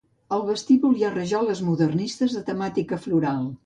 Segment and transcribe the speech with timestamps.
[0.37, 3.51] Al vestíbul hi ha rajoles modernistes de temàtica floral.